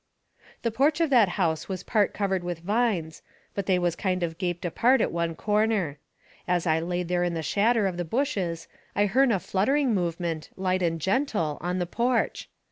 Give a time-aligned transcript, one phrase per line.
[0.63, 3.21] The porch of that house was part covered with vines,
[3.53, 5.99] but they was kind of gaped apart at one corner.
[6.47, 10.49] As I laid there in the shadder of the bushes I hearn a fluttering movement,
[10.57, 12.49] light and gentle, on that porch.